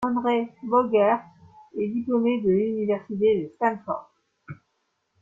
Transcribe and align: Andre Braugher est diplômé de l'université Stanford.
Andre 0.03 0.47
Braugher 0.63 1.17
est 1.77 1.87
diplômé 1.89 2.41
de 2.41 2.49
l'université 2.49 3.51
Stanford. 3.57 4.09